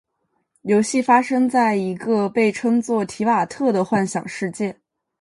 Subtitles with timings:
[0.63, 4.75] 游戏发生在一个被称作「提瓦特」的幻想世界。